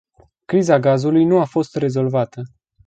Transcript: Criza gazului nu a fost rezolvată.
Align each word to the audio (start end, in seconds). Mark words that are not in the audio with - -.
Criza 0.45 0.79
gazului 0.79 1.25
nu 1.25 1.39
a 1.39 1.43
fost 1.43 1.75
rezolvată. 1.75 2.41